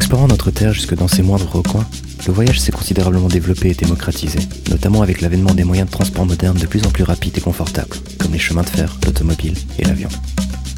explorant 0.00 0.28
notre 0.28 0.50
Terre 0.50 0.72
jusque 0.72 0.94
dans 0.94 1.08
ses 1.08 1.20
moindres 1.20 1.52
recoins, 1.52 1.86
le 2.26 2.32
voyage 2.32 2.58
s'est 2.58 2.72
considérablement 2.72 3.28
développé 3.28 3.68
et 3.68 3.74
démocratisé, 3.74 4.38
notamment 4.70 5.02
avec 5.02 5.20
l'avènement 5.20 5.52
des 5.52 5.62
moyens 5.62 5.88
de 5.88 5.92
transport 5.92 6.24
modernes 6.24 6.56
de 6.56 6.66
plus 6.66 6.86
en 6.86 6.90
plus 6.90 7.04
rapides 7.04 7.36
et 7.36 7.40
confortables, 7.42 7.96
comme 8.18 8.32
les 8.32 8.38
chemins 8.38 8.62
de 8.62 8.70
fer, 8.70 8.96
l'automobile 9.04 9.54
et 9.78 9.84
l'avion. 9.84 10.08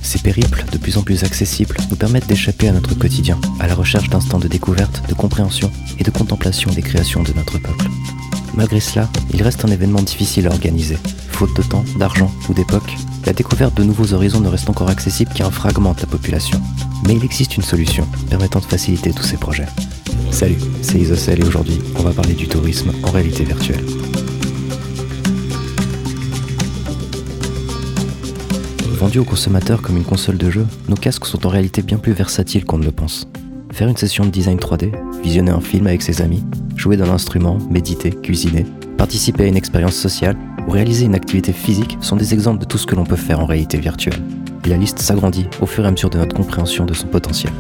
Ces 0.02 0.18
périples, 0.18 0.64
de 0.72 0.77
plus 0.77 0.98
en 0.98 1.02
plus 1.02 1.22
accessibles, 1.22 1.77
nous 1.88 1.95
permettent 1.95 2.27
d'échapper 2.27 2.66
à 2.66 2.72
notre 2.72 2.98
quotidien, 2.98 3.40
à 3.61 3.68
la 3.68 3.77
recherche 3.77 4.11
d'instants 4.11 4.40
de 4.40 4.48
découverte, 4.48 5.02
de 5.08 5.14
compréhension 5.14 5.70
et 6.00 6.02
de 6.02 6.11
contemplation 6.11 6.73
des 6.73 6.82
créations 6.82 7.23
de 7.23 7.32
notre 7.32 7.59
peuple. 7.59 7.86
Malgré 8.54 8.80
cela, 8.80 9.09
il 9.32 9.43
reste 9.45 9.64
un 9.64 9.68
événement 9.68 10.02
difficile 10.02 10.48
à 10.48 10.50
organiser. 10.50 10.98
Faute 11.30 11.57
de 11.57 11.62
temps, 11.62 11.84
d'argent 11.96 12.30
ou 12.48 12.54
d'époque, 12.54 12.96
la 13.25 13.32
découverte 13.32 13.77
de 13.77 13.84
nouveaux 13.84 14.14
horizons 14.14 14.41
ne 14.41 14.48
reste 14.48 14.68
encore 14.68 14.91
accessible 14.91 15.32
qu'à 15.32 15.46
un 15.46 15.52
fragment 15.52 15.95
de 15.95 16.00
la 16.00 16.07
population. 16.07 16.61
Mais 17.05 17.15
il 17.15 17.24
existe 17.24 17.56
une 17.56 17.62
solution 17.62 18.06
permettant 18.30 18.61
de 18.61 18.65
faciliter 18.65 19.12
tous 19.12 19.24
ces 19.24 19.37
projets. 19.37 19.66
Salut, 20.30 20.59
c'est 20.83 20.98
Isocel 20.98 21.41
et 21.41 21.45
aujourd'hui, 21.45 21.79
on 21.97 22.02
va 22.02 22.12
parler 22.12 22.34
du 22.34 22.48
tourisme 22.48 22.93
en 23.02 23.10
réalité 23.10 23.45
virtuelle. 23.45 23.84
Vendus 29.02 29.19
aux 29.19 29.24
consommateurs 29.24 29.83
comme 29.83 29.96
une 29.96 30.05
console 30.05 30.38
de 30.38 30.48
jeu, 30.48 30.66
nos 30.88 30.95
casques 30.95 31.27
sont 31.27 31.45
en 31.45 31.48
réalité 31.51 31.83
bien 31.83 31.98
plus 31.98 32.12
versatiles 32.12 32.65
qu'on 32.65 32.79
ne 32.79 32.84
le 32.84 32.93
pense. 32.93 33.27
Faire 33.73 33.88
une 33.88 33.96
session 33.96 34.24
de 34.24 34.30
design 34.30 34.59
3D, 34.59 34.93
visionner 35.24 35.51
un 35.51 35.60
film 35.60 35.88
avec 35.88 36.02
ses 36.02 36.23
amis, 36.23 36.45
jouer 36.77 36.96
d'un 36.96 37.10
instrument, 37.10 37.59
méditer, 37.69 38.10
cuisiner, 38.10 38.65
participer 38.96 39.45
à 39.45 39.46
une 39.48 39.57
expérience 39.57 39.96
sociale 39.96 40.37
ou 40.69 40.71
réaliser 40.71 41.07
une 41.07 41.16
activité 41.16 41.52
physique 41.52 41.98
sont 42.01 42.16
des 42.16 42.32
exemples 42.32 42.60
de 42.60 42.65
tout 42.65 42.79
ce 42.79 42.87
que 42.87 42.95
l'on 42.95 43.05
peut 43.05 43.16
faire 43.16 43.41
en 43.41 43.46
réalité 43.46 43.79
virtuelle. 43.79 44.23
La 44.66 44.77
liste 44.77 45.01
s'agrandit 45.01 45.48
au 45.61 45.66
fur 45.66 45.84
et 45.84 45.89
à 45.89 45.91
mesure 45.91 46.11
de 46.11 46.19
notre 46.19 46.37
compréhension 46.37 46.84
de 46.87 46.95
son 46.95 47.09
potentiel. 47.09 47.52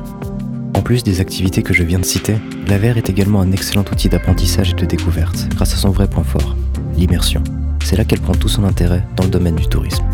En 0.76 0.82
plus 0.82 1.02
des 1.02 1.20
activités 1.20 1.62
que 1.62 1.74
je 1.74 1.82
viens 1.82 1.98
de 1.98 2.04
citer, 2.04 2.36
la 2.68 2.78
VR 2.78 2.96
est 2.96 3.10
également 3.10 3.40
un 3.40 3.52
excellent 3.52 3.84
outil 3.90 4.08
d'apprentissage 4.08 4.70
et 4.70 4.74
de 4.74 4.86
découverte, 4.86 5.48
grâce 5.54 5.74
à 5.74 5.76
son 5.76 5.90
vrai 5.90 6.08
point 6.08 6.24
fort, 6.24 6.56
l'immersion. 6.96 7.42
C'est 7.84 7.96
là 7.96 8.04
qu'elle 8.04 8.20
prend 8.20 8.34
tout 8.34 8.48
son 8.48 8.64
intérêt 8.64 9.04
dans 9.16 9.24
le 9.24 9.30
domaine 9.30 9.56
du 9.56 9.66
tourisme. 9.66 10.04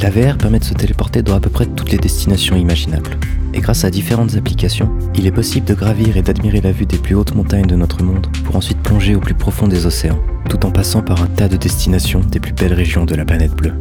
La 0.00 0.10
VR 0.10 0.36
permet 0.36 0.58
de 0.58 0.64
se 0.64 0.74
téléporter 0.74 1.22
dans 1.22 1.34
à 1.34 1.40
peu 1.40 1.50
près 1.50 1.66
toutes 1.66 1.92
les 1.92 1.98
destinations 1.98 2.56
imaginables 2.56 3.16
et 3.56 3.60
grâce 3.60 3.84
à 3.84 3.90
différentes 3.90 4.36
applications, 4.36 4.90
il 5.14 5.26
est 5.26 5.32
possible 5.32 5.66
de 5.66 5.74
gravir 5.74 6.18
et 6.18 6.22
d'admirer 6.22 6.60
la 6.60 6.72
vue 6.72 6.84
des 6.84 6.98
plus 6.98 7.14
hautes 7.14 7.34
montagnes 7.34 7.66
de 7.66 7.74
notre 7.74 8.02
monde 8.02 8.26
pour 8.44 8.56
ensuite 8.56 8.82
plonger 8.82 9.14
au 9.14 9.20
plus 9.20 9.34
profond 9.34 9.66
des 9.66 9.86
océans, 9.86 10.20
tout 10.50 10.66
en 10.66 10.70
passant 10.70 11.00
par 11.02 11.22
un 11.22 11.26
tas 11.26 11.48
de 11.48 11.56
destinations 11.56 12.20
des 12.20 12.38
plus 12.38 12.52
belles 12.52 12.74
régions 12.74 13.06
de 13.06 13.14
la 13.14 13.24
planète 13.24 13.54
bleue. 13.54 13.72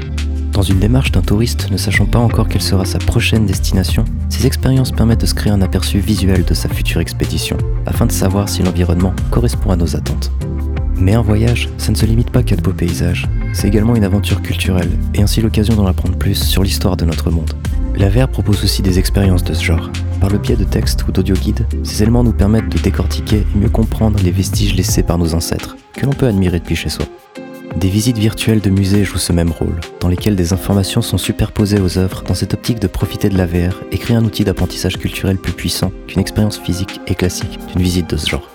Dans 0.55 0.61
une 0.61 0.79
démarche 0.79 1.11
d'un 1.11 1.21
touriste 1.21 1.69
ne 1.69 1.75
sachant 1.75 2.05
pas 2.05 2.17
encore 2.17 2.47
quelle 2.47 2.61
sera 2.61 2.85
sa 2.85 2.97
prochaine 2.97 3.45
destination, 3.45 4.05
ces 4.29 4.47
expériences 4.47 4.93
permettent 4.93 5.19
de 5.19 5.25
se 5.25 5.33
créer 5.33 5.51
un 5.51 5.61
aperçu 5.61 5.99
visuel 5.99 6.45
de 6.45 6.53
sa 6.53 6.69
future 6.69 7.01
expédition, 7.01 7.57
afin 7.85 8.05
de 8.05 8.13
savoir 8.13 8.47
si 8.47 8.63
l'environnement 8.63 9.13
correspond 9.31 9.71
à 9.71 9.75
nos 9.75 9.97
attentes. 9.97 10.31
Mais 10.97 11.13
un 11.13 11.21
voyage, 11.21 11.67
ça 11.77 11.91
ne 11.91 11.97
se 11.97 12.05
limite 12.05 12.29
pas 12.29 12.41
qu'à 12.41 12.55
de 12.55 12.61
beaux 12.61 12.71
paysages, 12.71 13.27
c'est 13.51 13.67
également 13.67 13.97
une 13.97 14.05
aventure 14.05 14.41
culturelle, 14.41 14.91
et 15.13 15.21
ainsi 15.21 15.41
l'occasion 15.41 15.75
d'en 15.75 15.87
apprendre 15.87 16.17
plus 16.17 16.41
sur 16.41 16.63
l'histoire 16.63 16.95
de 16.95 17.03
notre 17.03 17.31
monde. 17.31 17.51
La 17.97 18.07
VR 18.07 18.29
propose 18.29 18.63
aussi 18.63 18.81
des 18.81 18.97
expériences 18.97 19.43
de 19.43 19.53
ce 19.53 19.63
genre. 19.63 19.89
Par 20.21 20.29
le 20.29 20.37
biais 20.37 20.55
de 20.55 20.63
textes 20.63 21.05
ou 21.05 21.11
d'audio 21.11 21.35
guides, 21.35 21.67
ces 21.83 22.01
éléments 22.01 22.23
nous 22.23 22.31
permettent 22.31 22.69
de 22.69 22.79
décortiquer 22.79 23.45
et 23.53 23.57
mieux 23.57 23.69
comprendre 23.69 24.21
les 24.23 24.31
vestiges 24.31 24.73
laissés 24.73 25.03
par 25.03 25.17
nos 25.17 25.35
ancêtres, 25.35 25.75
que 25.91 26.05
l'on 26.05 26.13
peut 26.13 26.27
admirer 26.27 26.59
depuis 26.59 26.77
chez 26.77 26.87
soi. 26.87 27.05
Des 27.75 27.89
visites 27.89 28.17
virtuelles 28.17 28.61
de 28.61 28.69
musées 28.69 29.03
jouent 29.03 29.17
ce 29.17 29.33
même 29.33 29.51
rôle, 29.51 29.81
dans 29.99 30.07
lesquelles 30.07 30.37
des 30.37 30.53
informations 30.53 31.01
sont 31.01 31.17
superposées 31.17 31.81
aux 31.81 31.97
œuvres 31.97 32.23
dans 32.23 32.33
cette 32.33 32.53
optique 32.53 32.79
de 32.79 32.87
profiter 32.87 33.27
de 33.27 33.37
la 33.37 33.45
VR 33.45 33.83
et 33.91 33.97
créer 33.97 34.15
un 34.15 34.23
outil 34.23 34.45
d'apprentissage 34.45 34.97
culturel 34.97 35.37
plus 35.37 35.51
puissant 35.51 35.91
qu'une 36.07 36.21
expérience 36.21 36.57
physique 36.57 37.01
et 37.07 37.15
classique 37.15 37.59
d'une 37.67 37.81
visite 37.81 38.09
de 38.09 38.15
ce 38.15 38.29
genre. 38.29 38.49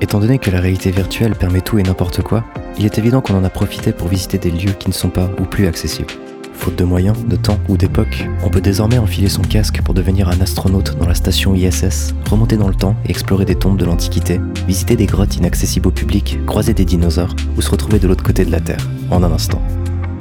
Étant 0.00 0.18
donné 0.18 0.38
que 0.38 0.50
la 0.50 0.60
réalité 0.60 0.90
virtuelle 0.90 1.34
permet 1.34 1.60
tout 1.60 1.78
et 1.78 1.82
n'importe 1.82 2.22
quoi, 2.22 2.44
il 2.78 2.86
est 2.86 2.96
évident 2.96 3.20
qu'on 3.20 3.36
en 3.36 3.44
a 3.44 3.50
profité 3.50 3.92
pour 3.92 4.08
visiter 4.08 4.38
des 4.38 4.50
lieux 4.50 4.72
qui 4.78 4.88
ne 4.88 4.94
sont 4.94 5.10
pas 5.10 5.30
ou 5.38 5.44
plus 5.44 5.66
accessibles. 5.66 6.14
Faute 6.58 6.74
de 6.74 6.84
moyens, 6.84 7.16
de 7.24 7.36
temps 7.36 7.60
ou 7.68 7.76
d'époque, 7.76 8.28
on 8.44 8.50
peut 8.50 8.60
désormais 8.60 8.98
enfiler 8.98 9.28
son 9.28 9.42
casque 9.42 9.80
pour 9.80 9.94
devenir 9.94 10.28
un 10.28 10.40
astronaute 10.40 10.98
dans 10.98 11.06
la 11.06 11.14
station 11.14 11.54
ISS, 11.54 12.14
remonter 12.28 12.56
dans 12.56 12.66
le 12.66 12.74
temps 12.74 12.96
et 13.06 13.10
explorer 13.10 13.44
des 13.44 13.54
tombes 13.54 13.78
de 13.78 13.84
l'Antiquité, 13.84 14.40
visiter 14.66 14.96
des 14.96 15.06
grottes 15.06 15.36
inaccessibles 15.36 15.86
au 15.86 15.92
public, 15.92 16.40
croiser 16.46 16.74
des 16.74 16.84
dinosaures 16.84 17.36
ou 17.56 17.62
se 17.62 17.70
retrouver 17.70 18.00
de 18.00 18.08
l'autre 18.08 18.24
côté 18.24 18.44
de 18.44 18.50
la 18.50 18.58
Terre, 18.58 18.84
en 19.08 19.22
un 19.22 19.32
instant. 19.32 19.62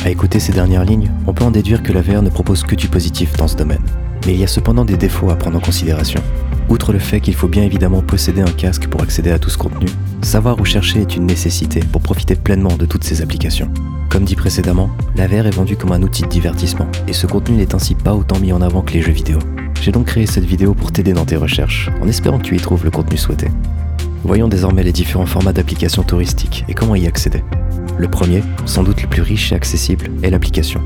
À 0.06 0.12
écouter 0.12 0.40
ces 0.40 0.54
dernières 0.54 0.86
lignes, 0.86 1.12
on 1.26 1.34
peut 1.34 1.44
en 1.44 1.52
déduire 1.52 1.82
que 1.82 1.92
la 1.92 2.02
VR 2.02 2.22
ne 2.22 2.30
propose 2.30 2.64
que 2.64 2.76
du 2.76 2.88
positif 2.88 3.36
dans 3.36 3.48
ce 3.48 3.58
domaine. 3.58 3.84
Mais 4.28 4.34
il 4.34 4.40
y 4.40 4.44
a 4.44 4.48
cependant 4.48 4.86
des 4.86 4.96
défauts 4.96 5.32
à 5.32 5.36
prendre 5.36 5.58
en 5.58 5.62
considération. 5.62 6.22
Outre 6.70 6.94
le 6.94 7.00
fait 7.00 7.20
qu'il 7.20 7.34
faut 7.34 7.48
bien 7.48 7.64
évidemment 7.64 8.04
posséder 8.04 8.42
un 8.42 8.52
casque 8.52 8.88
pour 8.88 9.02
accéder 9.02 9.32
à 9.32 9.40
tout 9.40 9.50
ce 9.50 9.58
contenu, 9.58 9.88
savoir 10.26 10.60
où 10.60 10.66
chercher 10.66 11.02
est 11.02 11.16
une 11.16 11.26
nécessité 11.26 11.80
pour 11.92 12.02
profiter 12.02 12.36
pleinement 12.36 12.76
de 12.76 12.86
toutes 12.86 13.04
ces 13.04 13.22
applications. 13.22 13.72
Comme 14.10 14.24
dit 14.24 14.36
précédemment, 14.36 14.90
la 15.16 15.26
est 15.26 15.56
vendue 15.56 15.78
comme 15.78 15.92
un 15.92 16.02
outil 16.02 16.24
de 16.24 16.28
divertissement, 16.28 16.88
et 17.08 17.14
ce 17.14 17.28
contenu 17.28 17.58
n'est 17.58 17.76
ainsi 17.76 17.94
pas 17.96 18.16
autant 18.16 18.40
mis 18.40 18.54
en 18.54 18.62
avant 18.62 18.82
que 18.82 18.94
les 18.94 19.02
jeux 19.02 19.12
vidéo. 19.12 19.40
J'ai 19.82 19.92
donc 19.92 20.08
créé 20.08 20.26
cette 20.26 20.46
vidéo 20.46 20.74
pour 20.74 20.92
t'aider 20.92 21.14
dans 21.14 21.26
tes 21.26 21.36
recherches, 21.36 21.90
en 22.02 22.08
espérant 22.08 22.40
que 22.40 22.44
tu 22.46 22.56
y 22.56 22.60
trouves 22.60 22.86
le 22.86 22.92
contenu 22.92 23.18
souhaité. 23.18 23.48
Voyons 24.24 24.48
désormais 24.48 24.84
les 24.84 24.92
différents 24.92 25.26
formats 25.26 25.54
d'applications 25.54 26.04
touristiques 26.04 26.66
et 26.68 26.74
comment 26.74 26.96
y 26.96 27.06
accéder. 27.06 27.44
Le 27.98 28.08
premier, 28.08 28.44
sans 28.66 28.84
doute 28.84 29.02
le 29.02 29.08
plus 29.08 29.22
riche 29.22 29.52
et 29.52 29.56
accessible, 29.56 30.10
est 30.24 30.30
l'application. 30.30 30.82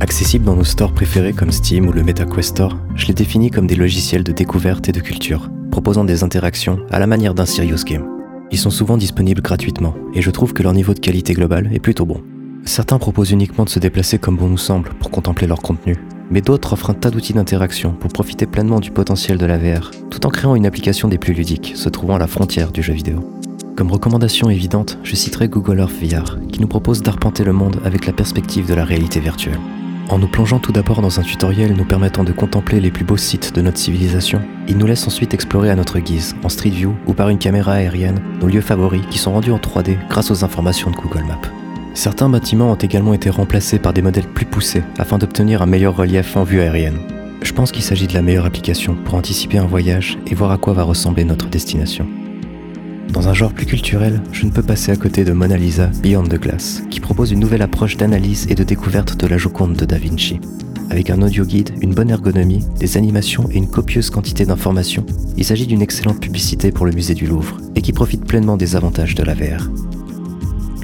Accessible 0.00 0.44
dans 0.44 0.56
nos 0.56 0.64
stores 0.64 0.92
préférés 0.92 1.32
comme 1.32 1.52
Steam 1.52 1.88
ou 1.88 1.92
le 1.92 2.02
MetaQuest 2.02 2.50
Store, 2.50 2.76
je 2.96 3.06
les 3.06 3.14
définis 3.14 3.50
comme 3.50 3.66
des 3.66 3.76
logiciels 3.76 4.24
de 4.24 4.32
découverte 4.32 4.88
et 4.88 4.92
de 4.92 5.00
culture, 5.00 5.50
proposant 5.70 6.04
des 6.04 6.22
interactions 6.22 6.80
à 6.90 6.98
la 6.98 7.06
manière 7.06 7.34
d'un 7.34 7.46
serious 7.46 7.84
game. 7.84 8.13
Ils 8.54 8.58
sont 8.58 8.70
souvent 8.70 8.96
disponibles 8.96 9.42
gratuitement, 9.42 9.96
et 10.14 10.22
je 10.22 10.30
trouve 10.30 10.52
que 10.52 10.62
leur 10.62 10.74
niveau 10.74 10.94
de 10.94 11.00
qualité 11.00 11.32
globale 11.32 11.68
est 11.72 11.80
plutôt 11.80 12.06
bon. 12.06 12.22
Certains 12.64 13.00
proposent 13.00 13.32
uniquement 13.32 13.64
de 13.64 13.68
se 13.68 13.80
déplacer 13.80 14.18
comme 14.18 14.36
bon 14.36 14.46
nous 14.46 14.58
semble 14.58 14.90
pour 15.00 15.10
contempler 15.10 15.48
leur 15.48 15.58
contenu, 15.58 15.96
mais 16.30 16.40
d'autres 16.40 16.72
offrent 16.72 16.90
un 16.90 16.94
tas 16.94 17.10
d'outils 17.10 17.32
d'interaction 17.32 17.94
pour 17.94 18.12
profiter 18.12 18.46
pleinement 18.46 18.78
du 18.78 18.92
potentiel 18.92 19.38
de 19.38 19.46
la 19.46 19.58
VR, 19.58 19.90
tout 20.08 20.24
en 20.24 20.30
créant 20.30 20.54
une 20.54 20.66
application 20.66 21.08
des 21.08 21.18
plus 21.18 21.34
ludiques, 21.34 21.72
se 21.74 21.88
trouvant 21.88 22.14
à 22.14 22.20
la 22.20 22.28
frontière 22.28 22.70
du 22.70 22.80
jeu 22.80 22.92
vidéo. 22.92 23.28
Comme 23.74 23.90
recommandation 23.90 24.48
évidente, 24.48 25.00
je 25.02 25.16
citerai 25.16 25.48
Google 25.48 25.80
Earth 25.80 26.00
VR, 26.00 26.38
qui 26.52 26.60
nous 26.60 26.68
propose 26.68 27.02
d'arpenter 27.02 27.42
le 27.42 27.52
monde 27.52 27.80
avec 27.84 28.06
la 28.06 28.12
perspective 28.12 28.68
de 28.68 28.74
la 28.74 28.84
réalité 28.84 29.18
virtuelle. 29.18 29.58
En 30.10 30.18
nous 30.18 30.28
plongeant 30.28 30.58
tout 30.58 30.72
d'abord 30.72 31.00
dans 31.00 31.18
un 31.18 31.22
tutoriel 31.22 31.74
nous 31.74 31.84
permettant 31.84 32.24
de 32.24 32.32
contempler 32.32 32.78
les 32.78 32.90
plus 32.90 33.04
beaux 33.04 33.16
sites 33.16 33.54
de 33.54 33.62
notre 33.62 33.78
civilisation, 33.78 34.42
il 34.68 34.76
nous 34.76 34.86
laisse 34.86 35.06
ensuite 35.06 35.32
explorer 35.32 35.70
à 35.70 35.76
notre 35.76 35.98
guise, 35.98 36.36
en 36.44 36.50
Street 36.50 36.70
View 36.70 36.94
ou 37.06 37.14
par 37.14 37.30
une 37.30 37.38
caméra 37.38 37.72
aérienne, 37.72 38.20
nos 38.40 38.48
lieux 38.48 38.60
favoris 38.60 39.02
qui 39.10 39.18
sont 39.18 39.32
rendus 39.32 39.52
en 39.52 39.58
3D 39.58 39.96
grâce 40.08 40.30
aux 40.30 40.44
informations 40.44 40.90
de 40.90 40.96
Google 40.96 41.24
Maps. 41.24 41.50
Certains 41.94 42.28
bâtiments 42.28 42.72
ont 42.72 42.76
également 42.76 43.14
été 43.14 43.30
remplacés 43.30 43.78
par 43.78 43.92
des 43.92 44.02
modèles 44.02 44.28
plus 44.28 44.46
poussés 44.46 44.82
afin 44.98 45.16
d'obtenir 45.16 45.62
un 45.62 45.66
meilleur 45.66 45.96
relief 45.96 46.36
en 46.36 46.44
vue 46.44 46.60
aérienne. 46.60 46.98
Je 47.42 47.52
pense 47.52 47.72
qu'il 47.72 47.82
s'agit 47.82 48.06
de 48.06 48.14
la 48.14 48.22
meilleure 48.22 48.46
application 48.46 48.94
pour 48.94 49.14
anticiper 49.14 49.58
un 49.58 49.66
voyage 49.66 50.18
et 50.26 50.34
voir 50.34 50.50
à 50.50 50.58
quoi 50.58 50.74
va 50.74 50.82
ressembler 50.82 51.24
notre 51.24 51.48
destination. 51.48 52.06
Dans 53.12 53.28
un 53.28 53.34
genre 53.34 53.52
plus 53.52 53.66
culturel, 53.66 54.22
je 54.32 54.44
ne 54.44 54.50
peux 54.50 54.62
passer 54.62 54.92
à 54.92 54.96
côté 54.96 55.24
de 55.24 55.32
Mona 55.32 55.56
Lisa 55.56 55.86
Beyond 56.02 56.24
the 56.24 56.40
Glass, 56.40 56.82
qui 56.90 57.00
propose 57.00 57.30
une 57.30 57.40
nouvelle 57.40 57.62
approche 57.62 57.96
d'analyse 57.96 58.46
et 58.48 58.54
de 58.54 58.64
découverte 58.64 59.16
de 59.16 59.26
la 59.26 59.38
Joconde 59.38 59.76
de 59.76 59.84
Da 59.84 59.98
Vinci. 59.98 60.40
Avec 60.90 61.10
un 61.10 61.22
audio 61.22 61.44
guide, 61.44 61.70
une 61.80 61.94
bonne 61.94 62.10
ergonomie, 62.10 62.64
des 62.78 62.96
animations 62.96 63.48
et 63.50 63.56
une 63.56 63.68
copieuse 63.68 64.10
quantité 64.10 64.44
d'informations, 64.44 65.06
il 65.36 65.44
s'agit 65.44 65.66
d'une 65.66 65.82
excellente 65.82 66.20
publicité 66.20 66.72
pour 66.72 66.86
le 66.86 66.92
musée 66.92 67.14
du 67.14 67.26
Louvre 67.26 67.56
et 67.74 67.82
qui 67.82 67.92
profite 67.92 68.24
pleinement 68.24 68.56
des 68.56 68.76
avantages 68.76 69.14
de 69.14 69.22
la 69.22 69.34
VR. 69.34 69.70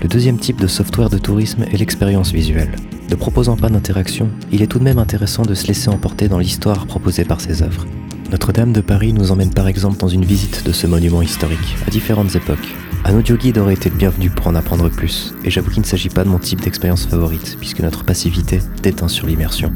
Le 0.03 0.09
deuxième 0.09 0.39
type 0.39 0.61
de 0.61 0.67
software 0.67 1.11
de 1.11 1.19
tourisme 1.19 1.65
est 1.71 1.77
l'expérience 1.77 2.33
visuelle. 2.33 2.75
Ne 3.11 3.17
proposant 3.17 3.57
pas 3.57 3.69
d'interaction, 3.69 4.31
il 4.51 4.63
est 4.63 4.67
tout 4.67 4.79
de 4.79 4.85
même 4.85 4.99
intéressant 4.99 5.43
de 5.43 5.55
se 5.55 5.67
laisser 5.67 5.91
emporter 5.91 6.29
dans 6.29 6.39
l'histoire 6.39 6.87
proposée 6.87 7.25
par 7.25 7.41
ces 7.41 7.63
œuvres. 7.63 7.87
Notre-Dame 8.31 8.73
de 8.73 8.81
Paris 8.81 9.13
nous 9.13 9.33
emmène 9.33 9.53
par 9.53 9.67
exemple 9.67 9.99
dans 9.99 10.07
une 10.07 10.25
visite 10.25 10.65
de 10.65 10.71
ce 10.71 10.87
monument 10.87 11.21
historique, 11.21 11.77
à 11.85 11.91
différentes 11.91 12.37
époques. 12.37 12.77
Un 13.05 13.17
audio 13.17 13.37
guide 13.37 13.59
aurait 13.59 13.75
été 13.75 13.91
le 13.91 13.97
bienvenu 13.97 14.31
pour 14.31 14.47
en 14.47 14.55
apprendre 14.55 14.89
plus, 14.89 15.35
et 15.43 15.51
j'avoue 15.51 15.71
qu'il 15.71 15.81
ne 15.81 15.87
s'agit 15.87 16.11
pas 16.11 16.23
de 16.23 16.29
mon 16.29 16.39
type 16.39 16.61
d'expérience 16.61 17.07
favorite, 17.07 17.57
puisque 17.59 17.81
notre 17.81 18.05
passivité 18.05 18.61
déteint 18.85 19.09
sur 19.09 19.27
l'immersion. 19.27 19.73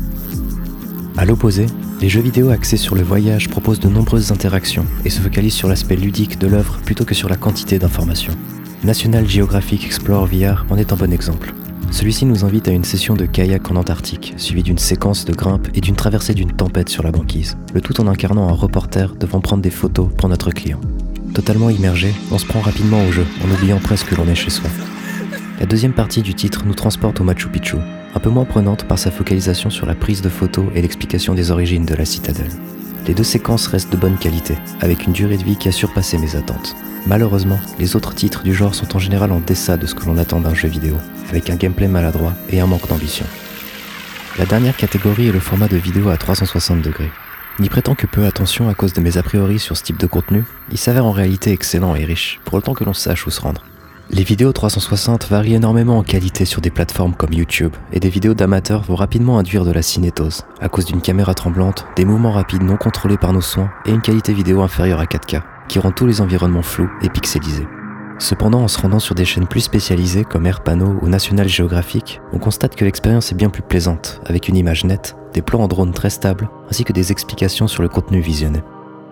A 1.16 1.24
l'opposé, 1.24 1.66
les 2.00 2.08
jeux 2.08 2.20
vidéo 2.20 2.50
axés 2.50 2.76
sur 2.76 2.94
le 2.94 3.02
voyage 3.02 3.48
proposent 3.48 3.80
de 3.80 3.88
nombreuses 3.88 4.30
interactions 4.30 4.86
et 5.04 5.10
se 5.10 5.20
focalisent 5.20 5.54
sur 5.54 5.68
l'aspect 5.68 5.96
ludique 5.96 6.38
de 6.38 6.46
l'œuvre 6.46 6.78
plutôt 6.84 7.04
que 7.04 7.14
sur 7.14 7.28
la 7.28 7.36
quantité 7.36 7.80
d'informations. 7.80 8.34
National 8.84 9.28
Geographic 9.28 9.84
Explore 9.84 10.26
VR 10.26 10.64
en 10.70 10.76
est 10.76 10.92
un 10.92 10.96
bon 10.96 11.12
exemple. 11.12 11.52
Celui-ci 11.90 12.26
nous 12.26 12.44
invite 12.44 12.68
à 12.68 12.72
une 12.72 12.84
session 12.84 13.14
de 13.14 13.26
kayak 13.26 13.70
en 13.70 13.76
Antarctique, 13.76 14.34
suivie 14.36 14.62
d'une 14.62 14.78
séquence 14.78 15.24
de 15.24 15.32
grimpe 15.32 15.68
et 15.74 15.80
d'une 15.80 15.96
traversée 15.96 16.34
d'une 16.34 16.52
tempête 16.52 16.88
sur 16.88 17.02
la 17.02 17.12
banquise, 17.12 17.56
le 17.72 17.80
tout 17.80 18.00
en 18.00 18.06
incarnant 18.06 18.48
un 18.48 18.52
reporter 18.52 19.14
devant 19.16 19.40
prendre 19.40 19.62
des 19.62 19.70
photos 19.70 20.08
pour 20.16 20.28
notre 20.28 20.50
client. 20.50 20.80
Totalement 21.34 21.70
immergé, 21.70 22.12
on 22.30 22.38
se 22.38 22.46
prend 22.46 22.60
rapidement 22.60 23.04
au 23.06 23.12
jeu, 23.12 23.26
en 23.44 23.50
oubliant 23.50 23.78
presque 23.78 24.08
que 24.08 24.14
l'on 24.14 24.28
est 24.28 24.34
chez 24.34 24.50
soi. 24.50 24.70
La 25.60 25.66
deuxième 25.66 25.92
partie 25.92 26.22
du 26.22 26.34
titre 26.34 26.64
nous 26.66 26.74
transporte 26.74 27.20
au 27.20 27.24
Machu 27.24 27.48
Picchu, 27.48 27.76
un 28.14 28.20
peu 28.20 28.30
moins 28.30 28.44
prenante 28.44 28.84
par 28.84 28.98
sa 28.98 29.10
focalisation 29.10 29.70
sur 29.70 29.86
la 29.86 29.94
prise 29.94 30.22
de 30.22 30.28
photos 30.28 30.66
et 30.74 30.82
l'explication 30.82 31.34
des 31.34 31.50
origines 31.50 31.86
de 31.86 31.94
la 31.94 32.04
citadelle. 32.04 32.50
Les 33.06 33.12
deux 33.12 33.24
séquences 33.24 33.66
restent 33.66 33.92
de 33.92 33.98
bonne 33.98 34.16
qualité, 34.16 34.56
avec 34.80 35.06
une 35.06 35.12
durée 35.12 35.36
de 35.36 35.44
vie 35.44 35.56
qui 35.56 35.68
a 35.68 35.72
surpassé 35.72 36.16
mes 36.16 36.36
attentes. 36.36 36.74
Malheureusement, 37.06 37.60
les 37.78 37.96
autres 37.96 38.14
titres 38.14 38.42
du 38.42 38.54
genre 38.54 38.74
sont 38.74 38.96
en 38.96 38.98
général 38.98 39.30
en 39.30 39.40
deçà 39.40 39.76
de 39.76 39.86
ce 39.86 39.94
que 39.94 40.06
l'on 40.06 40.16
attend 40.16 40.40
d'un 40.40 40.54
jeu 40.54 40.68
vidéo, 40.68 40.96
avec 41.28 41.50
un 41.50 41.56
gameplay 41.56 41.86
maladroit 41.86 42.32
et 42.48 42.60
un 42.60 42.66
manque 42.66 42.88
d'ambition. 42.88 43.26
La 44.38 44.46
dernière 44.46 44.76
catégorie 44.76 45.28
est 45.28 45.32
le 45.32 45.40
format 45.40 45.68
de 45.68 45.76
vidéo 45.76 46.08
à 46.08 46.16
360 46.16 46.80
degrés. 46.80 47.10
N'y 47.60 47.68
prêtant 47.68 47.94
que 47.94 48.06
peu 48.06 48.24
attention 48.24 48.70
à 48.70 48.74
cause 48.74 48.94
de 48.94 49.02
mes 49.02 49.18
a 49.18 49.22
priori 49.22 49.58
sur 49.58 49.76
ce 49.76 49.82
type 49.82 49.98
de 49.98 50.06
contenu, 50.06 50.44
il 50.72 50.78
s'avère 50.78 51.04
en 51.04 51.12
réalité 51.12 51.52
excellent 51.52 51.94
et 51.94 52.04
riche, 52.06 52.40
pour 52.44 52.54
autant 52.54 52.72
que 52.72 52.84
l'on 52.84 52.94
sache 52.94 53.26
où 53.26 53.30
se 53.30 53.40
rendre. 53.40 53.64
Les 54.10 54.22
vidéos 54.22 54.52
360 54.52 55.28
varient 55.28 55.54
énormément 55.54 55.96
en 55.96 56.02
qualité 56.02 56.44
sur 56.44 56.60
des 56.60 56.70
plateformes 56.70 57.14
comme 57.14 57.32
YouTube, 57.32 57.74
et 57.90 58.00
des 58.00 58.10
vidéos 58.10 58.34
d'amateurs 58.34 58.82
vont 58.82 58.96
rapidement 58.96 59.38
induire 59.38 59.64
de 59.64 59.72
la 59.72 59.80
cinétose, 59.80 60.42
à 60.60 60.68
cause 60.68 60.84
d'une 60.84 61.00
caméra 61.00 61.32
tremblante, 61.32 61.86
des 61.96 62.04
mouvements 62.04 62.32
rapides 62.32 62.62
non 62.62 62.76
contrôlés 62.76 63.16
par 63.16 63.32
nos 63.32 63.40
soins, 63.40 63.70
et 63.86 63.90
une 63.90 64.02
qualité 64.02 64.34
vidéo 64.34 64.60
inférieure 64.60 65.00
à 65.00 65.06
4K, 65.06 65.42
qui 65.68 65.78
rend 65.78 65.90
tous 65.90 66.06
les 66.06 66.20
environnements 66.20 66.62
flous 66.62 66.90
et 67.00 67.08
pixelisés. 67.08 67.66
Cependant, 68.18 68.60
en 68.60 68.68
se 68.68 68.78
rendant 68.78 69.00
sur 69.00 69.14
des 69.14 69.24
chaînes 69.24 69.48
plus 69.48 69.62
spécialisées 69.62 70.24
comme 70.24 70.46
AirPano 70.46 70.98
ou 71.00 71.08
National 71.08 71.48
Geographic, 71.48 72.20
on 72.32 72.38
constate 72.38 72.76
que 72.76 72.84
l'expérience 72.84 73.32
est 73.32 73.36
bien 73.36 73.50
plus 73.50 73.62
plaisante, 73.62 74.20
avec 74.26 74.48
une 74.48 74.56
image 74.56 74.84
nette, 74.84 75.16
des 75.32 75.42
plans 75.42 75.62
en 75.62 75.68
drone 75.68 75.92
très 75.92 76.10
stables, 76.10 76.50
ainsi 76.68 76.84
que 76.84 76.92
des 76.92 77.10
explications 77.10 77.68
sur 77.68 77.82
le 77.82 77.88
contenu 77.88 78.20
visionné. 78.20 78.60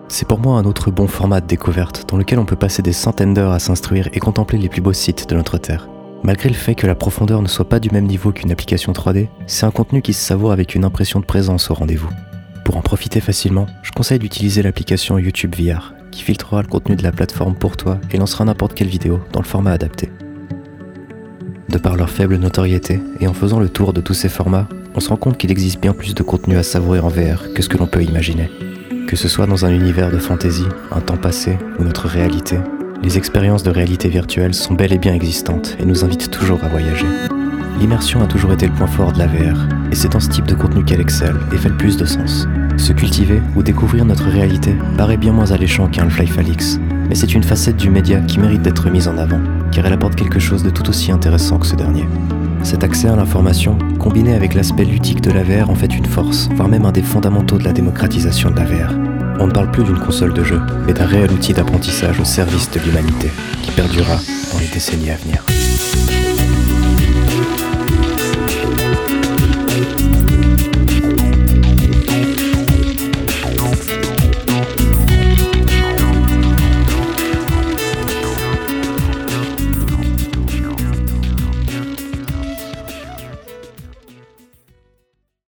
C'est 0.07 0.27
pour 0.27 0.39
moi 0.39 0.59
un 0.59 0.65
autre 0.65 0.91
bon 0.91 1.07
format 1.07 1.41
de 1.41 1.47
découverte 1.47 2.05
dans 2.09 2.17
lequel 2.17 2.39
on 2.39 2.45
peut 2.45 2.55
passer 2.55 2.81
des 2.81 2.93
centaines 2.93 3.33
d'heures 3.33 3.51
à 3.51 3.59
s'instruire 3.59 4.09
et 4.13 4.19
contempler 4.19 4.59
les 4.59 4.69
plus 4.69 4.81
beaux 4.81 4.93
sites 4.93 5.29
de 5.29 5.35
notre 5.35 5.57
Terre. 5.57 5.87
Malgré 6.23 6.49
le 6.49 6.55
fait 6.55 6.75
que 6.75 6.87
la 6.87 6.95
profondeur 6.95 7.41
ne 7.41 7.47
soit 7.47 7.67
pas 7.67 7.79
du 7.79 7.89
même 7.89 8.05
niveau 8.05 8.31
qu'une 8.31 8.51
application 8.51 8.93
3D, 8.93 9.27
c'est 9.47 9.65
un 9.65 9.71
contenu 9.71 10.01
qui 10.01 10.13
se 10.13 10.23
savoure 10.23 10.51
avec 10.51 10.75
une 10.75 10.85
impression 10.85 11.19
de 11.19 11.25
présence 11.25 11.69
au 11.69 11.73
rendez-vous. 11.73 12.09
Pour 12.63 12.77
en 12.77 12.81
profiter 12.81 13.19
facilement, 13.19 13.65
je 13.81 13.91
conseille 13.91 14.19
d'utiliser 14.19 14.61
l'application 14.61 15.17
YouTube 15.17 15.55
VR, 15.55 15.93
qui 16.11 16.21
filtrera 16.21 16.61
le 16.61 16.67
contenu 16.67 16.95
de 16.95 17.03
la 17.03 17.11
plateforme 17.11 17.55
pour 17.55 17.75
toi 17.75 17.99
et 18.11 18.17
lancera 18.17 18.45
n'importe 18.45 18.73
quelle 18.73 18.87
vidéo 18.87 19.19
dans 19.33 19.41
le 19.41 19.45
format 19.45 19.71
adapté. 19.71 20.09
De 21.67 21.77
par 21.77 21.95
leur 21.95 22.09
faible 22.09 22.37
notoriété 22.37 23.01
et 23.19 23.27
en 23.27 23.33
faisant 23.33 23.59
le 23.59 23.67
tour 23.67 23.93
de 23.93 23.99
tous 23.99 24.13
ces 24.13 24.29
formats, 24.29 24.69
on 24.95 24.99
se 24.99 25.09
rend 25.09 25.17
compte 25.17 25.37
qu'il 25.37 25.51
existe 25.51 25.81
bien 25.81 25.93
plus 25.93 26.13
de 26.13 26.23
contenu 26.23 26.55
à 26.55 26.63
savourer 26.63 26.99
en 26.99 27.09
VR 27.09 27.51
que 27.53 27.61
ce 27.61 27.67
que 27.67 27.77
l'on 27.77 27.87
peut 27.87 28.03
imaginer. 28.03 28.49
Que 29.13 29.19
ce 29.19 29.27
soit 29.27 29.45
dans 29.45 29.63
un 29.63 29.69
univers 29.69 30.09
de 30.09 30.17
fantasy, 30.17 30.63
un 30.91 30.99
temps 30.99 31.17
passé 31.17 31.59
ou 31.77 31.83
notre 31.83 32.07
réalité, 32.07 32.57
les 33.03 33.15
expériences 33.19 33.61
de 33.61 33.69
réalité 33.69 34.09
virtuelle 34.09 34.55
sont 34.55 34.73
bel 34.73 34.91
et 34.91 34.97
bien 34.97 35.13
existantes 35.13 35.77
et 35.79 35.85
nous 35.85 36.03
invitent 36.03 36.31
toujours 36.31 36.63
à 36.63 36.67
voyager. 36.67 37.05
L'immersion 37.79 38.23
a 38.23 38.25
toujours 38.25 38.53
été 38.53 38.65
le 38.65 38.73
point 38.73 38.87
fort 38.87 39.11
de 39.11 39.19
la 39.19 39.27
VR, 39.27 39.67
et 39.91 39.95
c'est 39.95 40.11
dans 40.11 40.19
ce 40.19 40.29
type 40.29 40.47
de 40.47 40.55
contenu 40.55 40.83
qu'elle 40.83 40.99
excelle 40.99 41.35
et 41.53 41.57
fait 41.57 41.69
le 41.69 41.77
plus 41.77 41.95
de 41.95 42.05
sens. 42.05 42.47
Se 42.77 42.91
cultiver 42.91 43.39
ou 43.55 43.61
découvrir 43.61 44.03
notre 44.03 44.29
réalité 44.29 44.75
paraît 44.97 45.17
bien 45.17 45.31
moins 45.31 45.51
alléchant 45.51 45.87
qu'un 45.89 46.05
Half-Life 46.05 46.39
Alix, 46.39 46.79
mais 47.07 47.13
c'est 47.13 47.35
une 47.35 47.43
facette 47.43 47.77
du 47.77 47.91
média 47.91 48.19
qui 48.21 48.39
mérite 48.39 48.63
d'être 48.63 48.89
mise 48.89 49.07
en 49.07 49.19
avant, 49.19 49.41
car 49.71 49.85
elle 49.85 49.93
apporte 49.93 50.15
quelque 50.15 50.39
chose 50.39 50.63
de 50.63 50.71
tout 50.71 50.89
aussi 50.89 51.11
intéressant 51.11 51.59
que 51.59 51.67
ce 51.67 51.75
dernier. 51.75 52.07
Cet 52.63 52.83
accès 52.83 53.09
à 53.09 53.15
l'information, 53.15 53.77
combiné 53.99 54.33
avec 54.33 54.53
l'aspect 54.53 54.85
ludique 54.85 55.21
de 55.21 55.31
la 55.31 55.43
VR, 55.43 55.69
en 55.69 55.75
fait 55.75 55.93
une 55.95 56.05
force, 56.05 56.49
voire 56.55 56.69
même 56.69 56.85
un 56.85 56.91
des 56.91 57.01
fondamentaux 57.01 57.57
de 57.57 57.63
la 57.63 57.73
démocratisation 57.73 58.51
de 58.51 58.55
la 58.55 58.65
VR. 58.65 58.93
On 59.39 59.47
ne 59.47 59.51
parle 59.51 59.69
plus 59.71 59.83
d'une 59.83 59.99
console 59.99 60.33
de 60.33 60.43
jeu, 60.43 60.61
mais 60.87 60.93
d'un 60.93 61.05
réel 61.05 61.31
outil 61.31 61.53
d'apprentissage 61.53 62.19
au 62.19 62.25
service 62.25 62.71
de 62.71 62.79
l'humanité, 62.79 63.29
qui 63.61 63.71
perdurera 63.71 64.17
dans 64.51 64.59
les 64.59 64.67
décennies 64.67 65.11
à 65.11 65.17
venir. 65.17 65.52